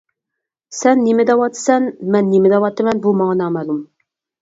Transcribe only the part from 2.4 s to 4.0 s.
دەۋاتىمەن بۇ ماڭا نامەلۇم.